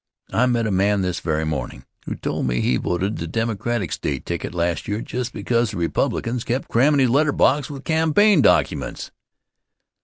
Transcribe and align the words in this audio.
I 0.33 0.47
met 0.47 0.65
a 0.65 0.71
man 0.71 1.01
this 1.03 1.19
very 1.19 1.45
mornin' 1.45 1.85
who 2.05 2.15
told 2.15 2.47
me 2.47 2.59
he 2.59 2.77
voted 2.77 3.19
the 3.19 3.27
Democratic 3.27 3.91
State 3.91 4.25
ticket 4.25 4.51
last 4.51 4.87
year 4.87 4.99
just 5.01 5.31
because 5.31 5.69
the 5.69 5.77
Republicans 5.77 6.43
kept 6.43 6.69
crammin' 6.69 6.99
his 6.99 7.09
letter 7.11 7.31
box 7.31 7.69
with 7.69 7.83
campaign 7.83 8.41
documents. 8.41 9.11